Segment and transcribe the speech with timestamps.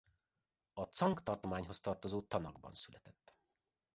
[0.73, 3.35] A Cang tartományhoz tartozó Tanakban született.